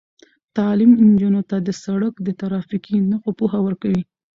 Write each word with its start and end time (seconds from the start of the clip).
تعلیم 0.57 0.91
نجونو 1.09 1.41
ته 1.49 1.57
د 1.67 1.69
سړک 1.83 2.13
د 2.27 2.29
ترافیکي 2.41 2.95
نښو 3.09 3.31
پوهه 3.39 3.59
ورکوي. 3.65 4.01